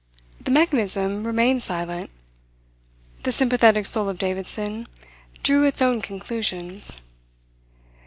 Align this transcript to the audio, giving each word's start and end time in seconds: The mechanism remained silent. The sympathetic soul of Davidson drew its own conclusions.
The 0.43 0.49
mechanism 0.49 1.27
remained 1.27 1.61
silent. 1.61 2.09
The 3.21 3.31
sympathetic 3.31 3.85
soul 3.85 4.09
of 4.09 4.17
Davidson 4.17 4.87
drew 5.43 5.63
its 5.63 5.79
own 5.79 6.01
conclusions. 6.01 6.97